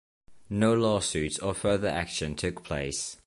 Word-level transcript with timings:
No 0.49 0.73
lawsuits 0.73 1.37
or 1.37 1.53
further 1.53 1.87
action 1.87 2.33
took 2.35 2.63
place. 2.63 3.17